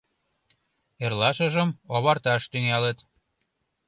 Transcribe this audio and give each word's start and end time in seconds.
Эрлашыжым 1.03 1.69
оварташ 1.95 2.43
тӱҥалыт. 2.51 2.97